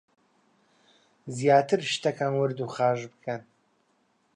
[1.37, 3.41] زیاتر شتەکان ورد و خاش بکەن